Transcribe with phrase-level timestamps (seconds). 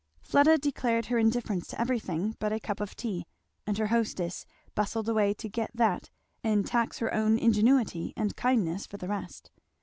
[0.23, 3.27] Fleda declared her indifference to everything but a cup of tea,
[3.67, 6.09] and her hostess bustled away to get that
[6.43, 9.51] and tax her own ingenuity and kindness for the rest.